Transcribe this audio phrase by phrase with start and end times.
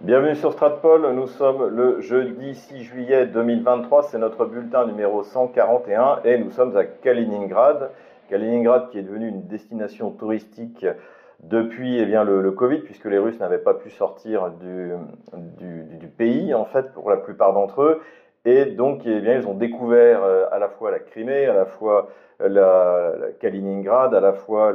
[0.00, 6.20] Bienvenue sur Stratpol, nous sommes le jeudi 6 juillet 2023, c'est notre bulletin numéro 141
[6.24, 7.90] et nous sommes à Kaliningrad.
[8.28, 10.84] Kaliningrad qui est devenu une destination touristique
[11.44, 14.90] depuis eh bien, le, Covid, puisque les Russes n'avaient pas pu sortir du,
[15.58, 18.00] du, pays, en fait, pour la plupart d'entre eux.
[18.44, 21.64] Et donc, eh bien, ils ont découvert euh, à la fois la Crimée, à la
[21.64, 24.74] fois la, Kaliningrad, à la fois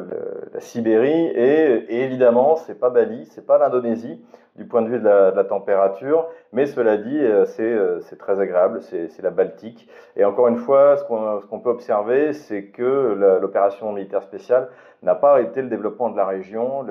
[0.53, 4.19] la Sibérie, et, et évidemment, c'est pas Bali, c'est pas l'Indonésie,
[4.59, 8.81] du point de vue de la, température, mais cela dit, euh, euh, c'est très agréable,
[8.81, 9.87] c'est la Baltique.
[10.17, 14.69] Et encore une fois, ce qu'on peut observer, c'est que l'opération militaire spéciale
[15.03, 16.85] n'a pas arrêté le développement de la région.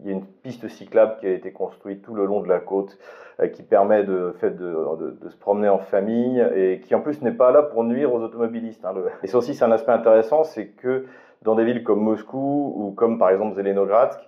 [0.00, 2.60] il y a une piste cyclable qui a été construite tout le long de la
[2.60, 2.98] côte,
[3.40, 7.62] euh, qui permet de, se promener en famille, et qui en plus n'est pas là
[7.62, 8.84] pour nuire aux automobilistes.
[8.84, 8.94] Hein.
[9.22, 11.04] Et ça aussi, c'est un aspect intéressant, c'est que
[11.42, 14.20] dans des villes comme Moscou ou comme par exemple Zelenogradsk,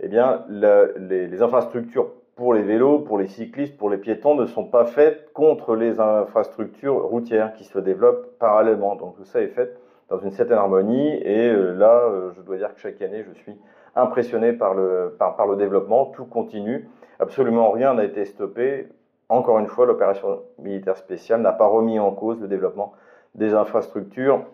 [0.00, 4.64] eh bien, les, infrastructures pour les vélos, pour les cyclistes, pour les piétons ne sont
[4.64, 8.94] pas faites contre les infrastructures routières qui se développent parallèlement.
[8.96, 9.74] Donc tout ça est fait
[10.08, 13.32] dans une certaine harmonie et euh, là, euh, je dois dire que chaque année, je
[13.40, 13.56] suis
[13.94, 18.88] impressionné par le, par, le développement, tout continue, absolument rien n'a été stoppé.
[19.28, 22.92] Encore une fois, l'opération militaire spéciale n'a pas remis en cause le développement
[23.34, 24.44] des infrastructures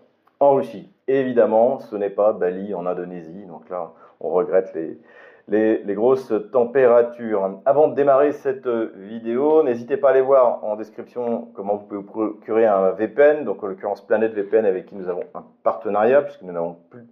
[0.40, 0.90] en Russie.
[1.06, 4.98] évidemment, ce n'est pas Bali en Indonésie, donc là, on regrette les,
[5.48, 7.60] les, grosses températures.
[7.64, 12.00] Avant de démarrer cette vidéo, n'hésitez pas à aller voir en description comment vous pouvez
[12.00, 16.22] vous procurer un VPN, donc en l'occurrence Planète VPN avec qui nous avons un partenariat,
[16.22, 17.02] puisque nous n'avons plus,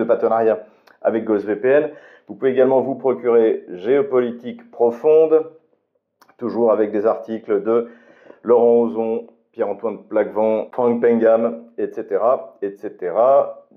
[0.00, 0.60] de partenariat
[1.02, 1.90] avec VPN.
[2.28, 5.50] Vous pouvez également vous procurer Géopolitique Profonde,
[6.38, 7.88] toujours avec des articles de
[8.42, 12.20] Laurent Ozon, Pierre-Antoine Plaquevent, Frank Pengam, etc.
[12.60, 13.14] etc.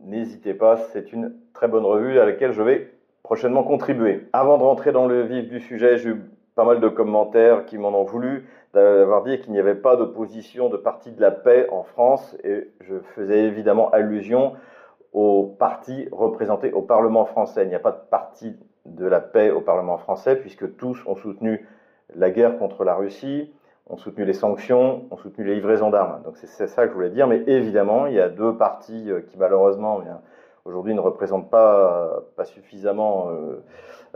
[0.04, 2.97] N'hésitez pas, c'est une très bonne revue à laquelle je vais
[3.28, 4.26] prochainement contribuer.
[4.32, 6.22] Avant de rentrer dans le vif du sujet, j'ai eu
[6.56, 10.70] pas mal de commentaires qui m'en ont voulu d'avoir dit qu'il n'y avait pas d'opposition
[10.70, 14.54] de parti de la paix en France et je faisais évidemment allusion
[15.12, 17.64] aux partis représentés au Parlement français.
[17.64, 21.18] Il n'y a pas de parti de la paix au Parlement français puisque tous ont
[21.18, 21.68] soutenu
[22.16, 23.52] la guerre contre la Russie,
[23.88, 26.22] ont soutenu les sanctions, ont soutenu les livraisons d'armes.
[26.24, 27.28] Donc c'est ça que je voulais dire.
[27.28, 30.00] Mais évidemment, il y a deux partis euh, qui malheureusement
[30.68, 33.64] aujourd'hui ne représente pas, suffisamment euh,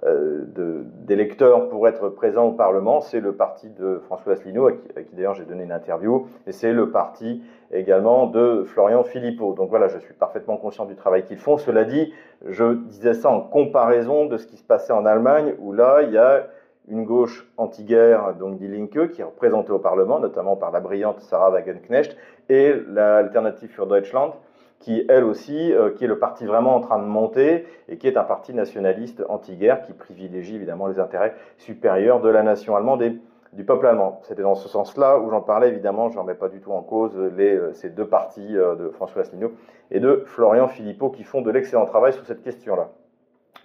[0.03, 5.15] euh, d'électeurs pour être présent au Parlement, c'est le parti de François Asselineau, à qui,
[5.15, 7.41] d'ailleurs j'ai donné une interview, et c'est le parti
[7.71, 9.53] également de Florian Philippot.
[9.53, 11.57] Donc voilà, je suis parfaitement conscient du travail qu'ils font.
[11.57, 12.13] Cela dit,
[12.45, 16.11] je disais ça en comparaison de ce qui se passait en Allemagne, où là, il
[16.11, 16.47] y a
[16.87, 21.21] une gauche anti-guerre, donc Die Linke, qui est représentée au Parlement, notamment par la brillante
[21.21, 22.17] Sarah Wagenknecht,
[22.49, 24.33] et l'Alternative für Deutschland,
[24.81, 28.07] qui elle aussi, euh, qui est le parti vraiment en train de monter et qui
[28.07, 33.01] est un parti nationaliste anti-guerre qui privilégie évidemment les intérêts supérieurs de la nation allemande
[33.03, 33.15] et
[33.53, 34.19] du peuple allemand.
[34.23, 36.81] C'était dans ce sens-là où j'en parlais évidemment, je ne remets pas du tout en
[36.81, 39.51] cause euh, ces deux partis euh, de François Asselineau
[39.91, 42.89] et de Florian Philippot qui font de l'excellent travail sur cette question-là.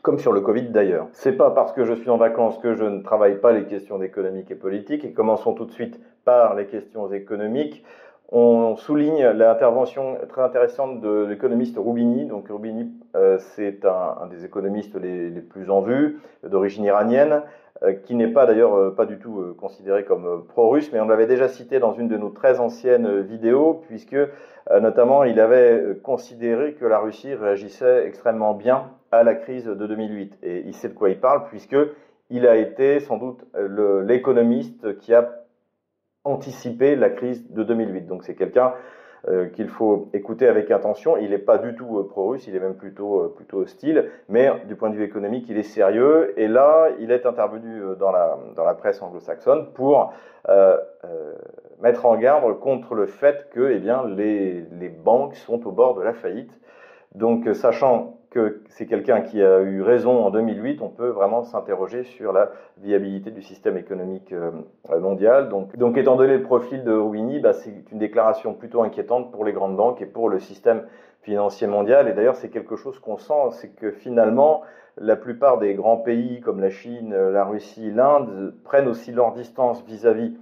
[0.03, 1.09] Comme sur le Covid d'ailleurs.
[1.13, 4.03] C'est pas parce que je suis en vacances que je ne travaille pas les questions
[4.03, 7.83] économiques et politiques et commençons tout de suite par les questions économiques
[8.33, 12.27] on souligne l'intervention très intéressante de l'économiste Roubini.
[12.27, 17.43] Donc Roubini, euh, c'est un, des économistes les, plus en vue, d'origine iranienne,
[17.83, 21.27] euh, qui n'est pas d'ailleurs euh, pas du tout considéré comme pro-russe, mais on l'avait
[21.27, 24.17] déjà cité dans une de nos très anciennes vidéos, puisque
[24.81, 30.39] notamment il avait considéré que la Russie réagissait extrêmement bien à la crise de 2008.
[30.43, 31.77] Et il sait de quoi il parle, puisque
[32.31, 35.46] il a été sans doute l'économiste qui a
[36.27, 38.07] anticiper la crise de 2008.
[38.07, 38.75] Donc c'est quelqu'un
[39.29, 41.17] euh, qu'il faut écouter avec attention.
[41.17, 44.53] Il n'est pas du tout euh, pro-russe, il est même plutôt, euh, plutôt hostile, mais
[44.69, 46.33] du point de vue économique, il est sérieux.
[46.39, 50.13] Et là, il est intervenu dans la, dans la presse anglo-saxonne pour
[51.83, 55.95] mettre en garde contre le fait que eh bien, les, les banques sont au bord
[55.95, 56.53] de la faillite.
[57.17, 62.03] Donc, sachant que c'est quelqu'un qui a eu raison en 2008, on peut vraiment s'interroger
[62.03, 64.51] sur la viabilité du système économique euh,
[65.01, 65.49] mondial.
[65.49, 69.55] Donc, étant donné le profil de Roubini, bah, c'est une déclaration plutôt inquiétante pour les
[69.55, 70.83] grandes banques et pour le système
[71.23, 72.09] financier mondial.
[72.09, 74.61] Et d'ailleurs, c'est quelque chose qu'on sent, c'est que finalement,
[74.99, 79.83] la plupart des grands pays comme la Chine, la Russie, l'Inde prennent aussi leur distance
[79.87, 80.37] vis-à-vis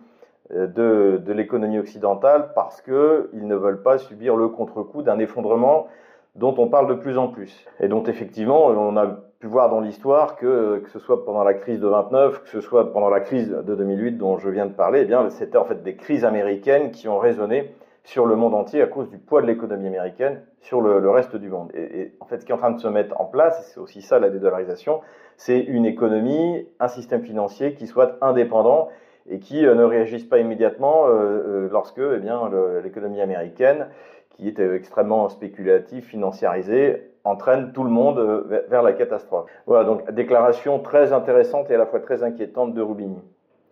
[0.50, 5.86] euh, de, de l'économie occidentale parce qu'ils ne veulent pas subir le contre-coup d'un effondrement
[6.34, 7.66] dont on parle de plus en plus.
[7.80, 9.06] Et dont effectivement, on a
[9.38, 12.60] pu voir dans l'histoire que, que ce soit pendant la crise de 29, que ce
[12.60, 15.64] soit pendant la crise de 2008 dont je viens de parler, eh bien, c'était en
[15.64, 19.40] fait des crises américaines qui ont résonné sur le monde entier à cause du poids
[19.40, 21.70] de l'économie américaine sur le, reste du monde.
[21.74, 24.02] Et, en fait, ce qui est en train de se mettre en place, c'est aussi
[24.02, 25.00] ça la dédollarisation,
[25.36, 28.88] c'est une économie, un système financier qui soit indépendant
[29.28, 32.50] et qui euh, ne réagisse pas immédiatement euh, euh, lorsque eh bien,
[32.82, 33.88] l'économie américaine,
[34.34, 39.50] qui est extrêmement spéculative, financiarisée, entraîne tout le monde vers la catastrophe.
[39.66, 43.22] Voilà, donc déclaration très intéressante et à la fois très inquiétante de Rubini.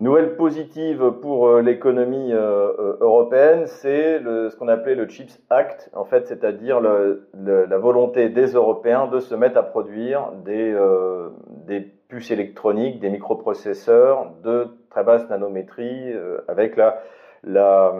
[0.03, 5.89] Nouvelle positive pour euh, l'économie euh, euh, européenne, c'est ce qu'on appelait le Chips Act,
[5.93, 10.73] en fait, c'est-à-dire la volonté des Européens de se mettre à produire des
[12.09, 16.13] puces électroniques, des microprocesseurs de très basse nanométrie
[16.49, 16.99] avec la,
[17.43, 17.93] la,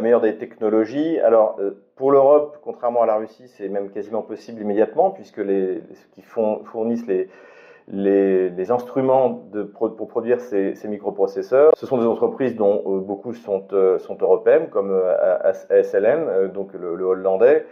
[0.00, 1.18] meilleure des technologies.
[1.20, 1.58] Alors,
[1.96, 5.82] pour l'Europe, contrairement à la Russie, c'est même quasiment possible immédiatement, puisque les,
[6.14, 7.28] qui font, fournissent les,
[7.92, 9.42] les, instruments
[9.74, 11.72] pour produire ces, microprocesseurs.
[11.76, 14.92] Ce sont des entreprises dont euh, beaucoup sont, euh, sont, européennes, comme
[15.70, 17.66] ASLM, euh, donc le, hollandais,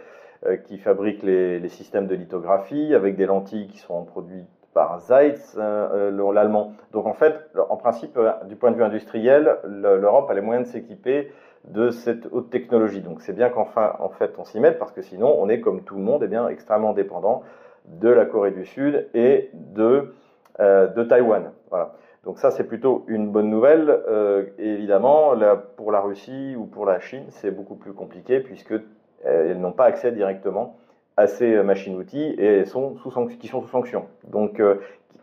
[0.65, 6.73] qui fabrique les, systèmes de lithographie avec des lentilles qui sont produites par Zeitz, l'allemand.
[6.91, 7.35] Donc en fait,
[7.69, 8.17] en principe,
[8.47, 11.31] du point de vue industriel, l'Europe a les moyens de s'équiper
[11.65, 13.01] de cette haute technologie.
[13.01, 15.83] Donc c'est bien qu'enfin, en fait, on s'y mette parce que sinon, on est comme
[15.83, 17.43] tout le monde, eh bien, extrêmement dépendant
[17.85, 20.13] de la Corée du Sud et de,
[20.59, 21.51] euh, de Taïwan.
[21.69, 21.93] Voilà.
[22.23, 23.89] Donc ça, c'est plutôt une bonne nouvelle.
[23.89, 25.33] Euh, évidemment,
[25.77, 28.81] pour la Russie ou pour la Chine, c'est beaucoup plus compliqué puisque euh,
[29.23, 30.77] elles n'ont pas accès directement
[31.19, 34.05] à ces machines-outils et sont sous qui sont sous sanction.
[34.27, 34.61] Donc,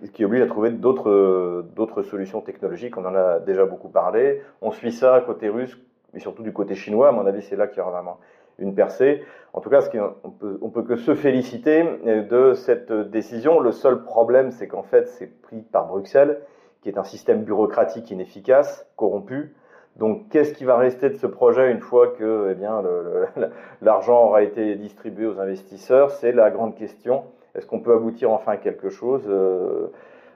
[0.05, 2.97] ce qui oblige à trouver d'autres solutions technologiques.
[2.99, 4.43] On en a déjà beaucoup parlé.
[4.61, 5.79] On suit ça côté russe,
[6.13, 7.09] mais surtout du côté chinois.
[7.09, 8.19] À mon avis, c'est là qu'il y aura vraiment
[8.59, 9.23] une percée.
[9.55, 9.81] En tout cas,
[10.23, 13.61] on peut, peut que se féliciter de cette décision.
[13.61, 16.41] Le seul problème, c'est qu'en fait, c'est pris par Bruxelles,
[16.83, 19.55] qui est un système bureaucratique inefficace, corrompu.
[19.99, 23.45] Donc, qu'est-ce qui va rester de ce projet une fois que, eh
[23.83, 26.11] l'argent aura été distribué aux investisseurs?
[26.11, 27.25] C'est la grande question.
[27.55, 29.25] Est-ce qu'on peut aboutir enfin à quelque chose?
[29.29, 29.87] Euh,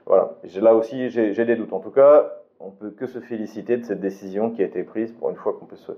[0.07, 0.31] Voilà.
[0.59, 1.73] Là aussi, j'ai des doutes.
[1.73, 5.11] En tout cas, on peut que se féliciter de cette décision qui a été prise
[5.11, 5.91] pour une fois qu'on peut se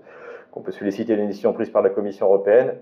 [0.52, 2.76] qu'on peut solliciter une décision prise par la Commission européenne,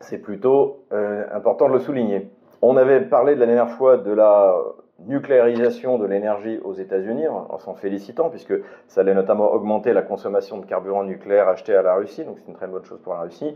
[0.00, 2.28] c'est plutôt euh, important de le souligner.
[2.60, 4.52] On avait parlé de la dernière fois de la
[5.06, 8.54] nucléarisation de l'énergie aux États-Unis, en s'en félicitant, puisque
[8.88, 12.48] ça allait notamment augmenter la consommation de carburant nucléaire acheté à la Russie, donc c'est
[12.48, 13.54] une très bonne chose pour la Russie.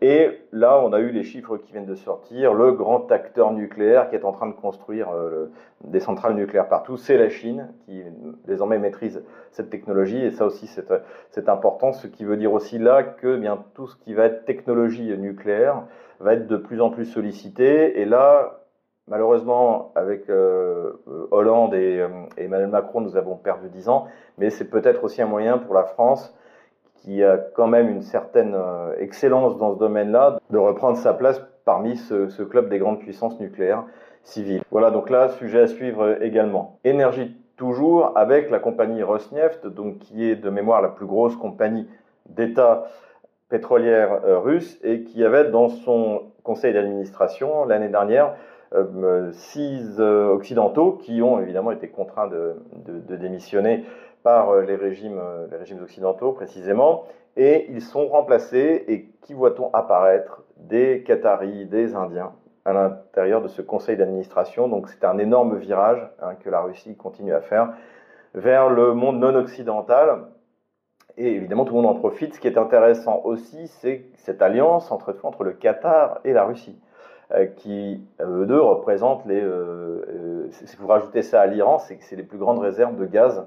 [0.00, 2.52] Et là, on a eu les chiffres qui viennent de sortir.
[2.52, 5.50] Le grand acteur nucléaire qui est en train de construire euh,
[5.84, 8.02] des centrales nucléaires partout, c'est la Chine, qui
[8.46, 10.22] désormais maîtrise cette technologie.
[10.22, 11.92] Et ça aussi, c'est important.
[11.92, 15.16] Ce qui veut dire aussi là que eh bien tout ce qui va être technologie
[15.16, 15.84] nucléaire
[16.20, 18.00] va être de plus en plus sollicité.
[18.00, 18.63] Et là,
[19.08, 20.92] Malheureusement, avec euh,
[21.30, 22.08] Hollande et, euh,
[22.38, 24.06] Emmanuel Macron, nous avons perdu 10 ans,
[24.38, 26.34] mais c'est peut-être aussi un moyen pour la France
[26.96, 31.40] qui a quand même une certaine euh, excellence dans ce domaine-là, de reprendre sa place
[31.66, 33.84] parmi ce, club des grandes puissances nucléaires
[34.22, 34.62] civiles.
[34.70, 36.78] Voilà, donc là, sujet à suivre également.
[36.84, 39.66] Énergie toujours avec la compagnie Rosneft,
[40.00, 41.86] qui est de mémoire la plus grosse compagnie
[42.26, 42.84] d'État
[43.48, 48.34] pétrolière euh, russe et qui avait dans son conseil d'administration l'année dernière euh,
[49.32, 52.56] six occidentaux qui ont évidemment été contraints de,
[53.16, 53.84] démissionner
[54.22, 57.04] par euh, les régimes, euh, occidentaux précisément,
[57.36, 60.42] et ils sont remplacés, et qui voit-on apparaître?
[60.56, 62.32] Des Qataris, des Indiens
[62.64, 64.68] à l'intérieur de ce conseil d'administration.
[64.68, 67.74] Donc c'est un énorme virage hein, que la Russie continue à faire
[68.34, 70.26] vers le monde non occidental.
[71.16, 72.34] Et évidemment, tout le monde en profite.
[72.34, 76.76] Ce qui est intéressant aussi, c'est cette alliance entre, entre le Qatar et la Russie,
[76.80, 76.83] euh,
[77.56, 79.42] qui, eux deux, représentent les...
[80.50, 83.44] si vous rajoutez ça à l'Iran, c'est que c'est les plus grandes réserves de gaz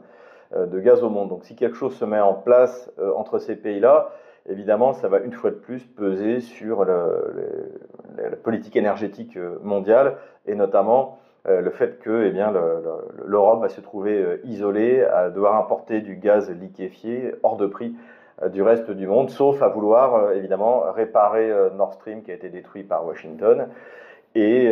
[0.55, 1.27] euh, de gaz au monde.
[1.27, 4.11] Donc si quelque chose se met en place euh, entre ces pays-là,
[4.47, 7.09] évidemment, ça va une fois de plus peser sur la
[8.43, 10.15] politique énergétique euh, mondiale
[10.45, 11.19] et notamment
[11.49, 12.53] le fait que eh bien,
[13.25, 17.95] l'Europe va se trouver isolée à devoir importer du gaz liquéfié hors de prix
[18.51, 22.83] du reste du monde, sauf à vouloir évidemment réparer Nord Stream qui a été détruit
[22.83, 23.67] par Washington
[24.35, 24.71] et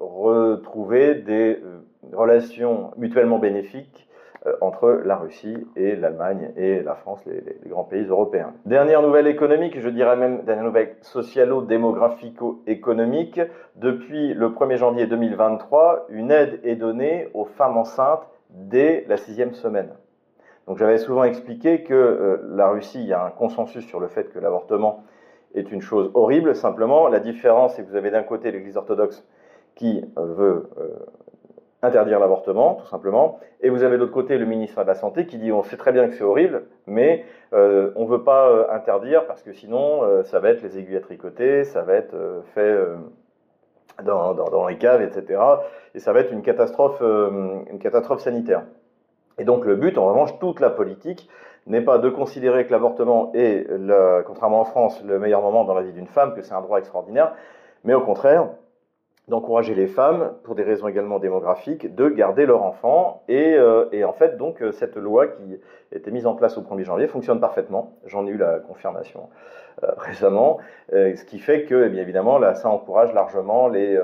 [0.00, 1.58] retrouver des
[2.12, 4.08] relations mutuellement bénéfiques
[4.46, 8.52] euh, entre la Russie et l'Allemagne et la France, les, grands pays européens.
[8.66, 13.40] Dernière nouvelle économique, je dirais même dernière nouvelle socialo-démographico-économique,
[13.76, 19.54] depuis le 1er janvier 2023, une aide est donnée aux femmes enceintes dès la sixième
[19.54, 19.94] semaine.
[20.66, 24.08] Donc j'avais souvent expliqué que euh, la Russie, il y a un consensus sur le
[24.08, 25.04] fait que l'avortement
[25.54, 26.56] est une chose horrible.
[26.56, 29.26] Simplement, la différence, c'est que vous avez d'un côté l'Église orthodoxe
[29.74, 30.88] qui veut euh,
[31.82, 33.40] interdire l'avortement, tout simplement.
[33.60, 35.76] Et vous avez de l'autre côté le ministre de la Santé qui dit on sait
[35.76, 40.22] très bien que c'est horrible, mais euh, on ne veut pas interdire parce que sinon
[40.24, 42.14] ça va être les aiguilles à tricoter, ça va être
[42.54, 42.78] fait
[44.02, 45.40] dans, les caves, etc.
[45.94, 47.02] Et ça va être une catastrophe
[48.22, 48.62] sanitaire.
[49.38, 51.28] Et donc le but, en revanche, toute la politique
[51.66, 53.66] n'est pas de considérer que l'avortement est,
[54.26, 56.78] contrairement en France, le meilleur moment dans la vie d'une femme, que c'est un droit
[56.78, 57.32] extraordinaire,
[57.84, 58.48] mais au contraire,
[59.28, 63.22] d'encourager les femmes, pour des raisons également démographiques, de garder leur enfant.
[63.28, 65.58] Et, euh, en fait, donc, euh, cette loi qui
[65.92, 67.92] été mise en place au 1er janvier fonctionne parfaitement.
[68.04, 69.30] J'en ai eu la confirmation
[69.82, 70.58] euh, récemment.
[70.90, 73.98] ce qui fait que, eh bien évidemment, ça encourage largement les,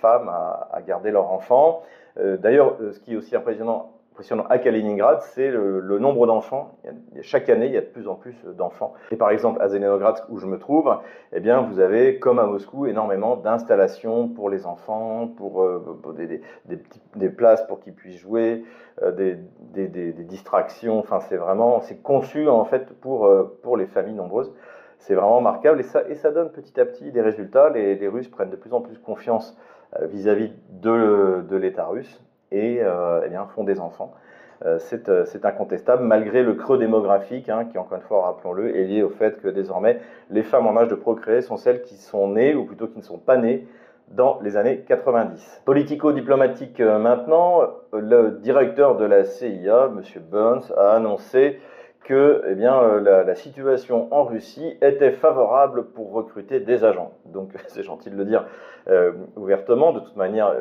[0.00, 1.82] femmes à, garder leur enfant.
[2.16, 6.78] D'ailleurs, ce qui est aussi impressionnant impressionnant à Kaliningrad, c'est le, nombre d'enfants.
[7.22, 8.94] Chaque année, il y a de plus en plus d'enfants.
[9.10, 10.96] Et par exemple, à Zelenograd, où je me trouve,
[11.32, 15.82] eh bien, vous avez, comme à Moscou, énormément d'installations pour les enfants, pour, euh,
[17.16, 18.62] des, places pour qu'ils puissent jouer,
[19.02, 21.00] euh, des, distractions.
[21.00, 24.54] Enfin, c'est vraiment, c'est conçu en fait pour, euh, pour les familles nombreuses.
[24.98, 27.68] C'est vraiment remarquable et ça, et ça donne petit à petit des résultats.
[27.68, 29.58] Les, Russes prennent de plus en plus confiance
[30.02, 34.12] vis-à-vis de, de l'État russe et euh, eh bien, font des enfants.
[34.64, 38.84] Euh, euh, c'est incontestable, malgré le creux démographique, hein, qui, encore une fois, rappelons-le, est
[38.84, 42.28] lié au fait que désormais, les femmes en âge de procréer sont celles qui sont
[42.28, 43.66] nées, ou plutôt qui ne sont pas nées,
[44.08, 45.62] dans les années 90.
[45.64, 50.02] Politico-diplomatique maintenant, le directeur de la CIA, M.
[50.30, 51.58] Burns, a annoncé
[52.04, 57.12] que eh bien, la, situation en Russie était favorable pour recruter des agents.
[57.24, 58.44] Donc c'est gentil de le dire
[59.36, 59.92] ouvertement.
[59.92, 60.54] De toute manière,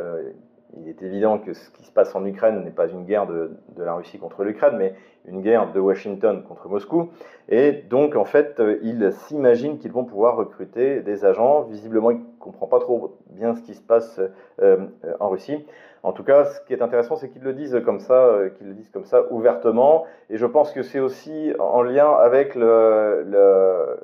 [0.77, 3.51] il est évident que ce qui se passe en Ukraine n'est pas une guerre de,
[3.77, 7.09] la Russie contre l'Ukraine, mais une guerre de Washington contre Moscou.
[7.49, 11.61] Et donc, en fait, euh, ils s'imaginent qu'ils vont pouvoir recruter des agents.
[11.63, 14.19] Visiblement, ils ne comprennent pas trop bien ce qui se passe
[14.61, 14.87] euh,
[15.19, 15.65] en Russie.
[16.01, 18.67] En tout cas, ce qui est intéressant, c'est qu'ils le disent comme ça, euh, qu'ils
[18.67, 20.05] le disent comme ça ouvertement.
[20.29, 23.95] Et je pense que c'est aussi en lien avec la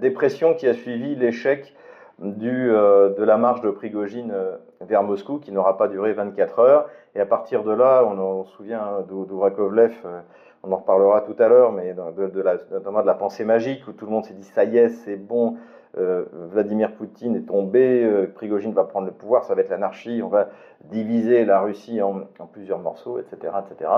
[0.00, 1.74] dépression qui a suivi l'échec
[2.20, 6.88] euh, de la marche de Prigogine euh, vers Moscou qui n'aura pas duré 24 heures.
[7.14, 10.20] Et à partir de là, on, se souvient hein, d'Ourakovlev, euh,
[10.62, 13.92] on en reparlera tout à l'heure, mais de, la, notamment de la pensée magique où
[13.92, 15.56] tout le monde s'est dit ça y est, c'est bon,
[15.94, 20.48] Vladimir Poutine est tombé, Prigogine va prendre le pouvoir, ça va être l'anarchie, on va
[20.84, 23.90] diviser la Russie en, plusieurs morceaux, etc., etc.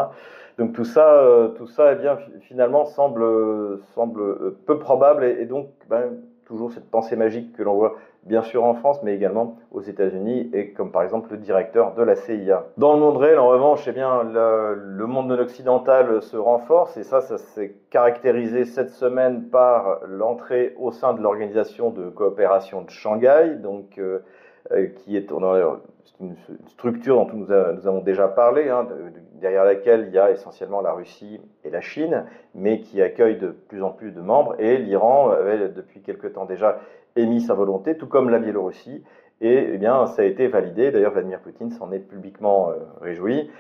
[0.58, 6.12] Donc tout ça, tout ça, eh bien, finalement, semble, semble peu probable et, donc ben,
[6.50, 10.50] toujours cette pensée magique que l'on voit bien sûr en France, mais également aux États-Unis,
[10.52, 12.66] et comme par exemple le directeur de la CIA.
[12.76, 17.38] Dans le monde réel, en revanche, eh le, monde occidental se renforce, et ça, ça
[17.38, 23.56] s'est caractérisé cette semaine par l'entrée au sein de l'organisation de coopération de Shanghai,
[23.98, 24.18] euh,
[24.96, 25.30] qui est
[26.20, 26.36] une
[26.66, 28.86] structure dont nous, avons déjà parlé, hein,
[29.34, 32.24] derrière laquelle il y a essentiellement la Russie et la Chine,
[32.54, 36.44] mais qui accueille de plus en plus de membres, et l'Iran avait depuis quelque temps
[36.44, 36.78] déjà
[37.16, 39.02] émis sa volonté, tout comme la Biélorussie.
[39.42, 40.90] Et eh bien, ça a été validé.
[40.90, 43.50] D'ailleurs, Vladimir Poutine s'en est publiquement euh, réjoui.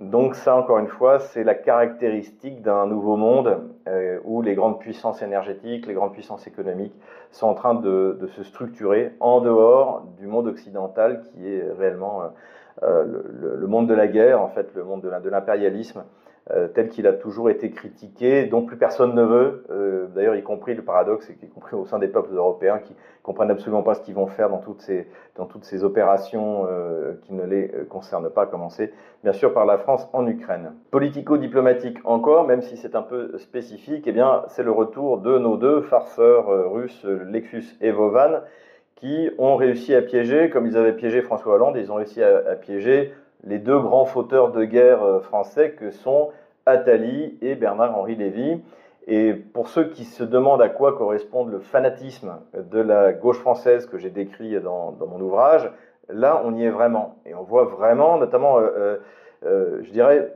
[0.00, 4.80] Donc ça, encore une fois, c'est la caractéristique d'un nouveau monde euh, où les grandes
[4.80, 6.94] puissances énergétiques, les grandes puissances économiques
[7.32, 12.22] sont en train de, se structurer en dehors du monde occidental qui est réellement
[12.82, 13.04] euh,
[13.58, 16.02] le, monde de la guerre, en fait, le monde de l'impérialisme
[16.52, 19.64] euh, tel qu'il a toujours été critiqué, dont plus personne ne veut.
[19.70, 23.50] Euh, d'ailleurs, y compris le paradoxe, y compris au sein des peuples européens qui comprennent
[23.50, 27.34] absolument pas ce qu'ils vont faire dans toutes ces, dans toutes ces opérations euh, qui
[27.34, 28.92] ne les concernent pas, à commencer
[29.22, 30.72] bien sûr par la France en Ukraine.
[30.90, 35.56] Politico-diplomatique encore, même si c'est un peu spécifique, eh bien, c'est le retour de nos
[35.56, 38.40] deux farceurs russes, Lexus et Vovan,
[38.96, 42.38] qui ont réussi à piéger, comme ils avaient piégé François Hollande, ils ont réussi à,
[42.50, 43.12] à piéger
[43.44, 46.30] les deux grands fauteurs de guerre français que sont
[46.66, 48.60] Attali et Bernard-Henri Lévy.
[49.06, 53.86] Et pour ceux qui se demandent à quoi correspond le fanatisme de la gauche française
[53.86, 55.70] que j'ai décrit dans, mon ouvrage,
[56.08, 57.16] là on y est vraiment.
[57.26, 58.96] Et on voit vraiment, notamment, euh, euh,
[59.46, 60.32] euh, je dirais,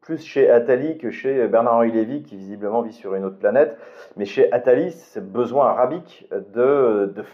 [0.00, 3.78] plus chez Attali que chez Bernard-Henri Lévy, qui visiblement vit sur une autre planète.
[4.16, 6.28] Mais chez Attali, c'est besoin arabique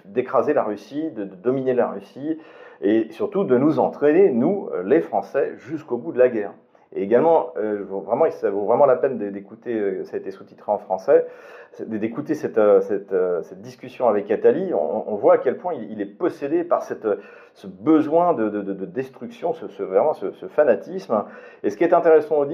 [0.04, 2.38] d'écraser de, la Russie, de, dominer la Russie,
[2.80, 6.52] et surtout de nous entraîner, nous, les Français, jusqu'au bout de la guerre.
[6.96, 10.70] Et également, euh, vraiment, ça vaut vraiment la peine d'écouter, euh, ça a été sous-titré
[10.70, 11.26] en français,
[11.80, 14.72] d'écouter cette, euh, cette, discussion avec Attali.
[14.72, 17.06] On, voit à quel point il, est possédé par cette,
[17.54, 21.24] ce besoin de, de, de destruction, ce, vraiment ce, fanatisme.
[21.64, 22.46] Et ce qui est intéressant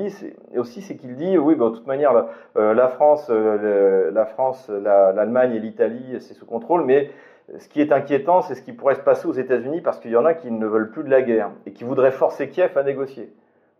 [0.57, 5.61] aussi, c'est qu'il dit, oui, de toute manière, la, la France, la France, l'Allemagne et
[5.61, 7.11] l'Italie, c'est sous contrôle, mais
[7.58, 10.16] ce qui est inquiétant, c'est ce qui pourrait se passer aux États-Unis parce qu'il y
[10.16, 12.82] en a qui ne veulent plus de la guerre et qui voudraient forcer Kiev à
[12.82, 13.32] négocier.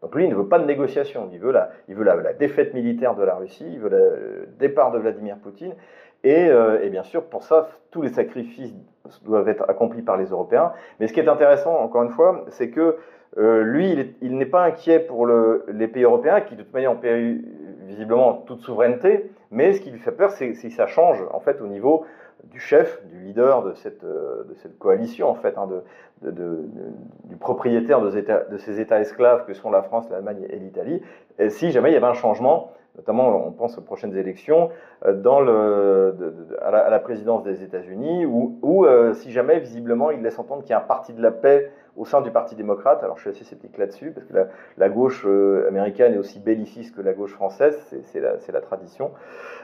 [0.02, 2.75] Donc lui, il ne veut pas de négociation, il veut la, il veut la, défaite
[2.75, 5.75] militaire de la Russie, il veut le départ de Vladimir Poutine.
[6.25, 8.75] Et, euh, et, bien sûr, pour ça, tous les sacrifices
[9.25, 10.73] doivent être accomplis par les Européens.
[10.99, 12.97] Mais ce qui est intéressant, encore une fois, c'est que
[13.38, 16.92] euh, lui, il n'est pas inquiet pour le, les pays européens qui, de toute manière,
[16.92, 17.45] ont perdu
[17.87, 19.31] visiblement toute souveraineté.
[19.50, 22.04] Mais ce qui lui fait peur, c'est si ça change, en fait, au niveau
[22.51, 25.83] du chef, du leader de cette, euh, de cette coalition, en fait, hein, de,
[27.25, 31.03] du propriétaire de, ces États esclaves que sont la France, l'Allemagne et l'Italie.
[31.49, 34.71] Si jamais il y avait un changement, notamment on pense aux prochaines élections,
[35.05, 36.15] euh, dans le,
[36.93, 40.75] la, présidence des États-Unis, ou, ou euh, si jamais visiblement il laisse entendre qu'il y
[40.75, 43.03] a un parti de la paix au sein du Parti démocrate.
[43.03, 44.33] Alors je suis assez sceptique là-dessus, parce que
[44.79, 49.11] la, gauche euh, américaine est aussi belliciste que la gauche française, c'est la, tradition.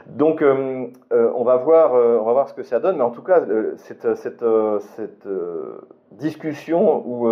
[0.07, 3.23] Donc euh, on, va voir, on va voir ce que ça donne, mais en tout
[3.23, 3.43] cas,
[3.77, 4.45] cette, cette,
[4.81, 5.29] cette
[6.13, 7.29] discussion où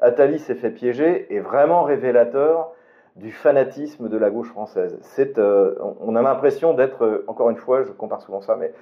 [0.00, 2.72] Attali s'est fait piéger est vraiment révélateur
[3.16, 4.98] du fanatisme de la gauche française.
[5.00, 8.72] C'est, on a l'impression d'être, encore une fois, je compare souvent ça, mais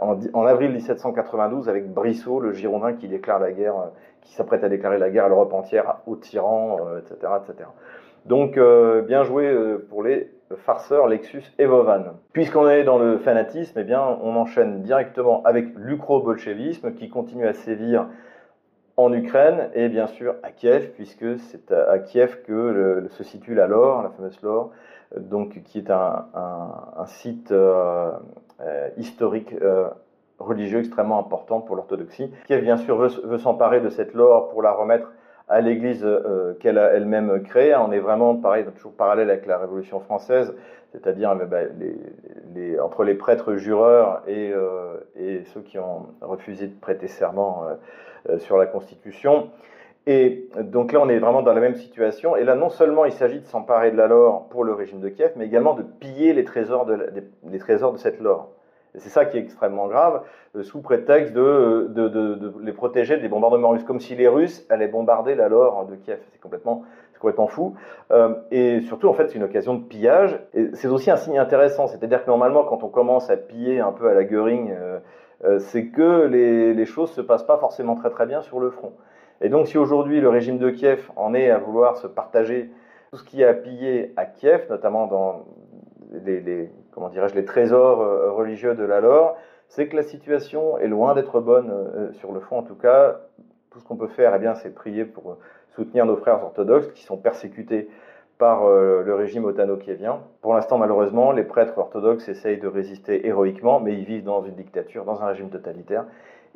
[0.00, 3.74] en, en, avril 1792 avec Brissot, le Girondin qui déclare la guerre,
[4.22, 7.68] qui s'apprête à déclarer la guerre à l'Europe entière, aux tyrans, etc., euh, etc.
[8.26, 12.14] Donc, euh, bien joué euh, pour les farceurs Lexus et Vovan.
[12.32, 17.52] Puisqu'on est dans le fanatisme, eh bien, on enchaîne directement avec l'ukro-bolchevisme qui continue à
[17.52, 18.06] sévir
[18.96, 23.66] en Ukraine et bien sûr à Kiev, puisque c'est à Kiev que se situe la
[23.66, 24.70] Lore, la fameuse Lore,
[25.16, 26.26] donc, qui est un,
[27.06, 27.52] site
[28.96, 29.54] historique
[30.38, 32.30] religieux extrêmement important pour l'orthodoxie.
[32.46, 35.10] Kiev, bien sûr, veut, s'emparer de cette lore pour la remettre
[35.48, 37.74] à l'Église euh, qu'elle a elle-même créée.
[37.74, 40.54] On est vraiment pareil, toujours parallèle avec la Révolution française,
[40.92, 46.74] c'est-à-dire eh ben, entre les prêtres jureurs et, euh, et, ceux qui ont refusé de
[46.80, 47.64] prêter serment
[48.28, 49.50] euh, sur la Constitution.
[50.06, 52.36] Et donc là, on est vraiment dans la même situation.
[52.36, 55.08] Et là, non seulement il s'agit de s'emparer de la lore pour le régime de
[55.08, 56.98] Kiev, mais également de piller les trésors de,
[57.96, 58.20] cette
[58.98, 60.22] c'est ça qui est extrêmement grave,
[60.56, 64.88] euh, sous prétexte de, de, les protéger des bombardements russes, comme si les Russes allaient
[64.88, 66.20] bombarder la Lore de Kiev.
[66.32, 66.84] C'est complètement,
[67.18, 67.74] complètement fou.
[68.12, 70.38] Euh, et surtout, en fait, c'est une occasion de pillage.
[70.52, 73.92] Et c'est aussi un signe intéressant, c'est-à-dire que normalement, quand on commence à piller un
[73.92, 78.26] peu à la Göring, euh, c'est que les, choses se passent pas forcément très très
[78.26, 78.92] bien sur le front.
[79.40, 82.70] Et donc, si aujourd'hui le régime de Kiev en est à vouloir se partager
[83.10, 85.44] tout ce qui a pillé à Kiev, notamment dans
[86.24, 89.36] les comment dirais-je, les trésors euh, religieux de la lore,
[89.68, 92.58] c'est que la situation est loin d'être bonne euh, sur le fond.
[92.58, 93.20] En tout cas,
[93.70, 95.36] tout ce qu'on peut faire, eh bien, c'est prier pour
[95.74, 97.88] soutenir nos frères orthodoxes qui sont persécutés
[98.38, 100.20] par euh, le régime otano-kievien.
[100.40, 104.54] Pour l'instant, malheureusement, les prêtres orthodoxes essayent de résister héroïquement, mais ils vivent dans une
[104.54, 106.04] dictature, dans un régime totalitaire,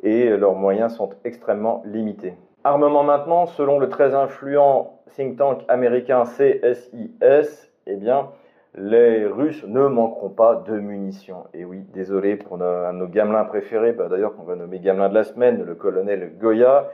[0.03, 2.33] et leurs moyens sont extrêmement limités.
[2.63, 8.29] Armement maintenant, selon le très influent think tank américain CSIS, eh bien,
[8.75, 11.45] les Russes ne manqueront pas de munitions.
[11.53, 15.15] Et oui, désolé pour nos, nos gamelins préférés, bah, d'ailleurs qu'on va nommer gamelin de
[15.15, 16.89] la semaine, le colonel Goya,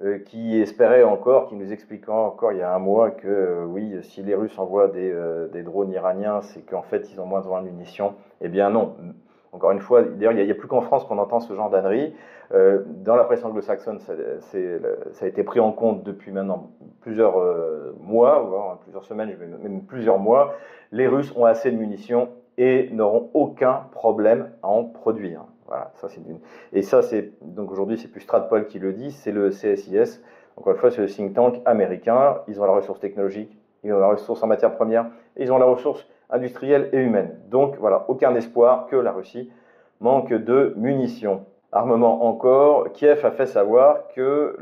[0.00, 3.64] euh, qui espérait encore, qui nous expliquait encore il y a un mois que euh,
[3.66, 7.26] oui, si les Russes envoient des, euh, des drones iraniens, c'est qu'en fait ils ont
[7.26, 8.14] moins de munitions.
[8.40, 8.94] Eh bien non,
[9.52, 12.14] encore une fois, d'ailleurs, il n'y a, plus qu'en France qu'on entend ce genre d'ânerie.
[12.52, 17.94] Euh, dans la presse anglo-saxonne, ça, a été pris en compte depuis maintenant plusieurs euh,
[18.00, 20.54] mois, voire plusieurs semaines, même plusieurs mois.
[20.92, 25.44] Les Russes ont assez de munitions et n'auront aucun problème à en produire.
[25.66, 26.20] Voilà, ça c'est.
[26.72, 30.22] Et ça, c'est donc aujourd'hui, c'est plus Stratpol qui le dit, c'est le CSIS.
[30.56, 32.38] Encore une fois, c'est le think tank américain.
[32.48, 35.06] Ils ont la ressource technologique, ils ont la ressource en matière première,
[35.36, 37.38] ils ont la ressource industrielle et humaine.
[37.50, 39.50] Donc voilà, aucun espoir que la Russie
[40.00, 41.44] manque de munitions.
[41.72, 44.56] Armement encore, Kiev a fait savoir que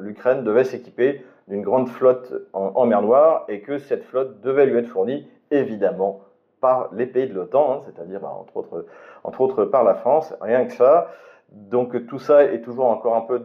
[0.00, 4.78] l'Ukraine devait s'équiper d'une grande flotte en, mer Noire et que cette flotte devait lui
[4.78, 6.20] être fournie évidemment
[6.60, 8.86] par les pays de l'OTAN, hein, c'est-à-dire bah, entre, autres,
[9.24, 11.08] entre autres par la France, rien que ça.
[11.52, 13.42] Donc tout ça est toujours encore un peu,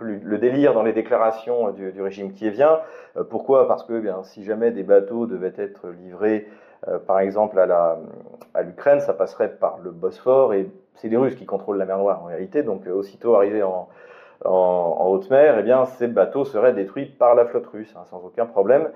[0.00, 2.80] le délire dans les déclarations du, du régime kievien.
[3.16, 3.66] Euh, pourquoi?
[3.66, 6.48] Parce que bien, si jamais des bateaux devaient être livrés,
[6.86, 11.46] euh, par exemple à l'Ukraine, ça passerait par le Bosphore et c'est les Russes qui
[11.46, 12.62] contrôlent la mer Noire en réalité.
[12.62, 13.88] Donc euh, aussitôt arrivés en,
[14.44, 18.24] en, haute mer, eh bien ces bateaux seraient détruits par la flotte russe, hein, sans
[18.24, 18.90] aucun problème.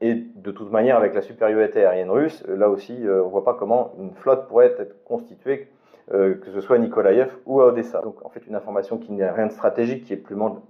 [0.00, 3.54] Et de toute manière, avec la supériorité aérienne russe, là aussi, on ne voit pas
[3.54, 5.68] comment une flotte pourrait être constituée
[6.12, 8.00] euh, que ce soit à Nikolaïev ou à Odessa.
[8.02, 10.60] Donc en fait une information qui n'est rien de stratégique, qui est purement de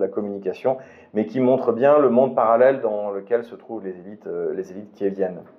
[0.00, 0.78] la, communication,
[1.14, 4.64] mais qui montre bien le monde parallèle dans lequel se trouvent les élites, euh, les.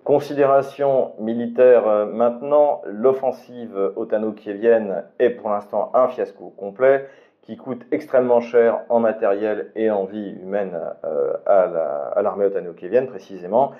[0.04, 7.08] Considération militaire euh, maintenant, l'offensive otano-kievienne est pour l'instant un fiasco complet
[7.41, 13.74] qui coûte extrêmement cher en matériel et en vie humaine euh, à l'armée otano-kievienne précisément.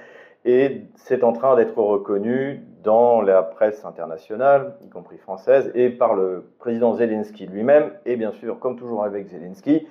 [0.46, 6.16] Et c'est en train d'être reconnu dans la presse internationale, y compris française, et par
[6.16, 9.88] le président Zelensky lui-même, et bien sûr, comme toujours avec Zelensky,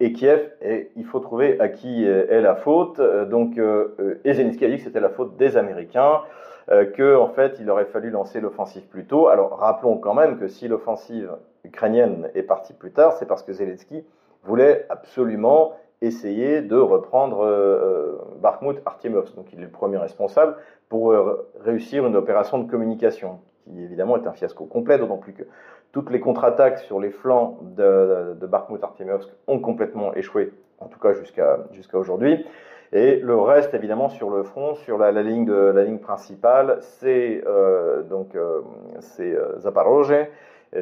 [0.00, 3.00] et Kiev, et il faut trouver à qui est la faute.
[3.28, 6.22] Donc, euh, et Zelensky a dit que c'était la faute des Américains,
[6.70, 9.28] euh, que en fait, il aurait fallu lancer l'offensive plus tôt.
[9.28, 11.30] Alors, rappelons quand même que si l'offensive
[11.64, 14.04] ukrainienne est partie plus tard, c'est parce que Zelensky
[14.44, 15.72] voulait absolument
[16.02, 19.34] essayer de reprendre euh, euh Bakhmut Artemovsk.
[19.36, 20.56] Donc il est le premier responsable
[20.88, 25.32] pour euh, réussir une opération de communication, qui évidemment est un fiasco complet, d'autant plus
[25.32, 25.44] que
[25.92, 28.48] toutes les contre-attaques sur les flancs de, de
[28.82, 32.44] Artemovsk ont complètement échoué, en tout cas jusqu'à jusqu'à aujourd'hui.
[32.94, 37.42] Et le reste, évidemment, sur le front, sur la, ligne, de, la ligne principale, c'est
[37.46, 38.60] euh, donc euh,
[39.00, 40.26] c'est Zaporozhye,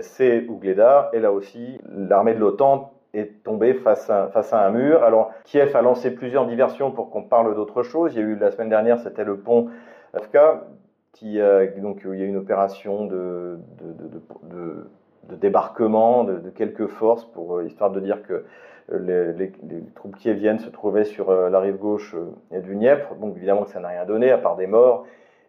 [0.01, 4.71] c'est Ougleda, et là aussi, l'armée de l'OTAN est tombé face à, face à un
[4.71, 5.03] mur.
[5.03, 8.15] Alors, Kiev a lancé plusieurs diversions pour qu'on parle d'autre chose.
[8.15, 9.69] Il y a eu la semaine dernière, c'était le pont
[10.15, 10.67] Afka,
[11.13, 14.87] qui, euh, donc il y a eu une opération de, de,
[15.29, 18.45] de, débarquement de, quelques forces, pour, euh, histoire de dire que
[18.93, 22.17] les, les, les, troupes kieviennes se trouvaient sur euh, la rive gauche
[22.51, 23.15] du Dniepr.
[23.21, 25.07] Donc évidemment que ça n'a rien donné, à part des morts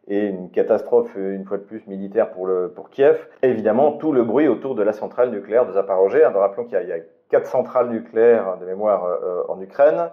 [0.08, 3.28] et une catastrophe, une fois de plus, militaire pour, le, pour Kiev.
[3.44, 6.24] Et évidemment, tout le bruit autour de la centrale nucléaire de Zaporozhye.
[6.24, 6.98] Rappelons qu'il y, a
[7.32, 10.10] quatre centrales nucléaires de mémoire euh, en Ukraine.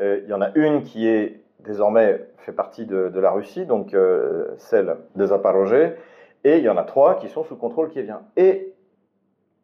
[0.00, 3.94] Euh, il y en a une qui est désormais fait partie de, la Russie, donc
[3.94, 5.92] euh, celle de Zaporozhye,
[6.44, 8.22] et il y en a trois qui sont sous contrôle qui vient.
[8.36, 8.74] Et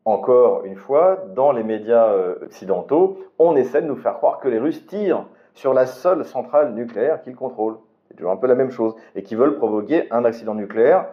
[0.04, 2.12] encore une fois, dans les médias
[2.42, 6.72] occidentaux, on essaie de nous faire croire que les Russes tirent sur la seule centrale
[6.72, 7.78] nucléaire qu'ils contrôlent.
[8.08, 8.96] C'est toujours un peu la même chose.
[9.14, 11.06] Et qui veulent provoquer un accident nucléaire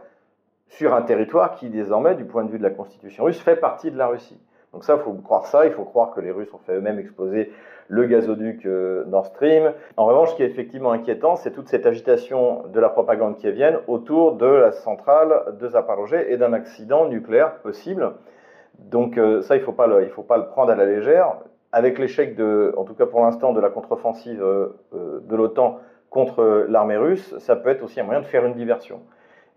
[0.69, 3.91] sur un territoire qui, désormais, du point de vue de la constitution russe, fait partie
[3.91, 4.39] de la Russie.
[4.73, 5.65] Donc ça, il faut croire ça.
[5.65, 7.51] Il faut croire que les Russes ont fait eux-mêmes exploser
[7.87, 9.73] le gazoduc euh, Nord Stream.
[9.97, 13.41] En revanche, ce qui est effectivement inquiétant, c'est toute cette agitation de la propagande qui
[13.41, 18.13] kievienne autour de la centrale de Zaporozhye et d'un accident nucléaire possible.
[18.77, 21.37] Donc euh, ça, il ne faut, pas le, prendre à la légère.
[21.71, 22.39] Avec l'échec,
[22.77, 25.79] en tout cas pour l'instant, de la contre-offensive euh, de l'OTAN
[26.09, 29.01] contre l'armée russe, ça peut être aussi un moyen de faire une diversion.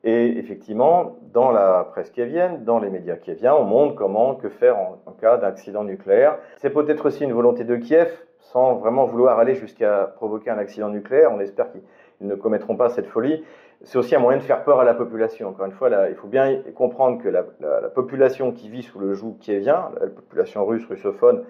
[0.05, 4.77] Et effectivement, dans la presse kievienne, dans les médias kieviens, on montre comment, que faire
[4.79, 6.39] en, cas d'accident nucléaire.
[6.57, 8.11] C'est peut-être aussi une volonté de Kiev,
[8.41, 11.31] sans vraiment vouloir aller jusqu'à provoquer un accident nucléaire.
[11.33, 13.45] On espère qu'ils ne commettront pas cette folie.
[13.83, 15.49] C'est aussi un moyen de faire peur à la population.
[15.49, 17.45] Encore une fois, il faut bien comprendre que la,
[17.95, 21.45] population qui vit sous le joug kievien, la population russe, russophone,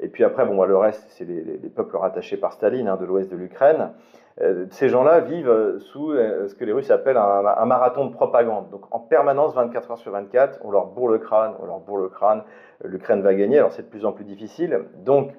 [0.00, 3.30] et puis après, bon, le reste, c'est les, peuples rattachés par Staline hein, de l'ouest
[3.30, 3.90] de l'Ukraine,
[4.70, 8.70] ces gens-là vivent sous euh, ce que les Russes appellent un, marathon de propagande.
[8.70, 11.98] Donc en permanence, 24 heures sur 24, on leur bourre le crâne, on leur bourre
[11.98, 12.42] le crâne,
[12.84, 14.80] l'Ukraine va gagner, alors c'est de plus en plus difficile.
[15.04, 15.32] Donc,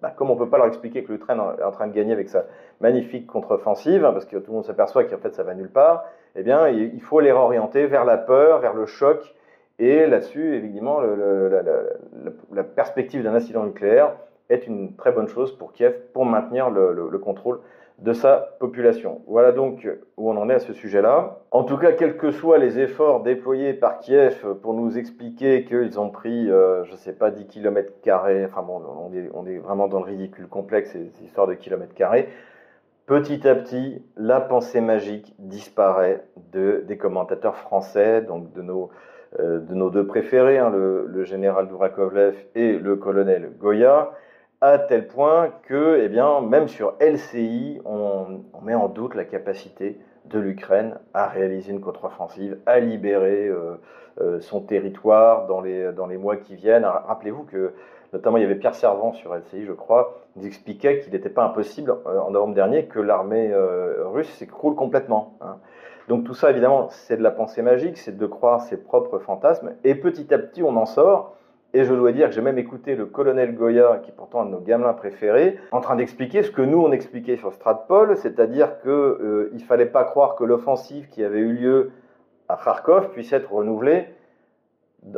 [0.00, 2.12] bah, comme on ne peut pas leur expliquer que l'Ukraine est en train de gagner
[2.12, 2.44] avec sa
[2.80, 6.42] magnifique contre-offensive, parce que tout le monde s'aperçoit qu'en fait ça va nulle part, eh
[6.42, 9.34] bien il faut les réorienter vers la peur, vers le choc,
[9.78, 11.00] et là-dessus, évidemment,
[12.50, 14.16] la, perspective d'un incident nucléaire
[14.48, 17.60] est une très bonne chose pour Kiev pour maintenir le contrôle
[17.98, 19.22] de sa population.
[19.26, 21.38] Voilà donc où on en est à ce sujet-là.
[21.50, 25.98] En tout cas, quels que soient les efforts déployés par Kiev pour nous expliquer qu'ils
[25.98, 27.92] ont pris, euh, je ne sais pas, 10 km,
[28.44, 28.82] enfin bon,
[29.32, 32.28] on est, vraiment dans le ridicule complexe, ces, histoires de kilomètres carrés.
[33.06, 38.90] Petit à petit, la pensée magique disparaît de, des commentateurs français, donc de nos,
[39.38, 44.10] euh, deux préférés, hein, le, le, général Dourakovlev et le colonel Goya
[44.66, 49.96] à tel point que, eh bien, même sur LCI, on, met en doute la capacité
[50.24, 53.76] de l'Ukraine à réaliser une contre-offensive, à libérer euh,
[54.20, 56.84] euh, son territoire dans les, dans les mois qui viennent.
[56.84, 57.74] Rappelez-vous que,
[58.12, 61.44] notamment, il y avait Pierre Servant sur LCI, je crois, qui expliquait qu'il n'était pas
[61.44, 63.54] impossible, euh, en novembre dernier, que l'armée
[64.04, 65.34] russe s'écroule complètement.
[65.42, 65.58] Hein.
[66.08, 69.74] Donc tout ça, évidemment, c'est de la pensée magique, c'est de croire ses propres fantasmes,
[69.84, 71.36] et petit à petit, on en sort.
[71.76, 74.46] Et je dois dire que j'ai même écouté le colonel Goya, qui est pourtant un
[74.46, 78.80] de nos gamelins préférés, en train d'expliquer ce que nous on expliquait sur Stratpol, c'est-à-dire
[78.80, 81.90] qu'il euh, ne fallait pas croire que l'offensive qui avait eu lieu
[82.48, 84.06] à Kharkov puisse être renouvelée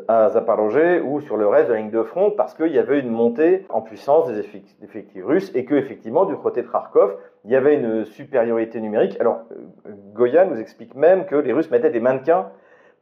[0.09, 2.99] à Zaporozhye ou sur le reste de la ligne de front parce qu'il y avait
[2.99, 7.53] une montée en puissance des effectifs russes et que effectivement du côté de Kharkov il
[7.53, 9.17] y avait une supériorité numérique.
[9.21, 12.51] Alors euh, Goya nous explique même que les Russes mettaient des mannequins